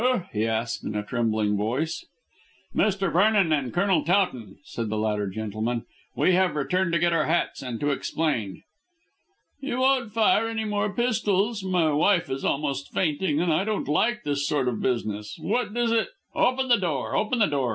he 0.33 0.47
asked 0.47 0.83
in 0.83 0.95
a 0.95 1.03
trembling 1.05 1.55
voice. 1.55 2.07
"Mr. 2.73 3.13
Vernon 3.13 3.53
and 3.53 3.71
Colonel 3.71 4.03
Towton," 4.03 4.57
said 4.63 4.89
the 4.89 4.97
latter 4.97 5.27
gentleman; 5.27 5.85
"we 6.15 6.31
have 6.33 6.55
returned 6.55 6.91
to 6.93 6.97
get 6.97 7.13
our 7.13 7.25
hats 7.25 7.61
and 7.61 7.79
to 7.79 7.91
explain." 7.91 8.63
"You 9.59 9.81
won't 9.81 10.11
fire 10.11 10.47
any 10.47 10.65
more 10.65 10.91
pistols? 10.91 11.63
My 11.63 11.91
wife 11.93 12.31
is 12.31 12.43
almost 12.43 12.91
fainting, 12.91 13.39
and 13.39 13.53
I 13.53 13.63
don't 13.63 13.87
like 13.87 14.23
this 14.23 14.47
sort 14.47 14.67
of 14.67 14.81
business. 14.81 15.37
What 15.39 15.71
does 15.71 15.91
it" 15.91 16.07
"Open 16.33 16.67
the 16.67 16.79
door, 16.79 17.15
open 17.15 17.37
the 17.37 17.45
door!" 17.45 17.69